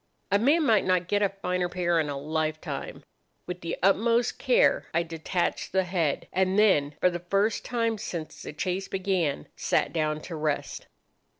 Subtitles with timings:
[0.31, 3.03] A man might not get a finer pair in a lifetime.
[3.45, 8.41] With the utmost care I detached the head, and then, for the first time since
[8.41, 10.87] the chase began, sat down to rest.